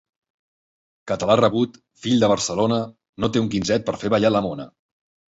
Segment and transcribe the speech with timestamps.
[1.09, 2.79] Català rabut, fill de Barcelona:
[3.25, 4.65] no té un quinzet per fer ballar la mona.